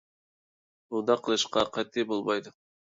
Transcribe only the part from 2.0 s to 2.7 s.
بولمايدۇ.